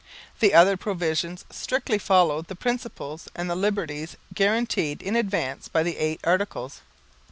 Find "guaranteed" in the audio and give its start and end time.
4.33-4.99